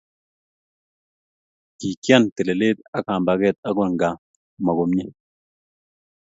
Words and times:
kikyan 1.79 2.23
telele 2.35 2.69
ak 2.97 3.03
kambaket 3.07 3.55
akot 3.67 3.89
ngan 3.93 4.15
mo 4.63 4.71
komie 4.77 5.05